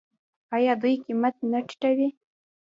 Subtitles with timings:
[0.55, 2.09] آیا دوی قیمت نه ټیټوي؟